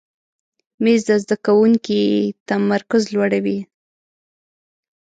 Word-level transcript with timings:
مېز 0.83 1.01
د 1.09 1.11
زده 1.23 1.37
کوونکي 1.45 2.01
تمرکز 2.49 3.03
لوړوي. 3.13 3.59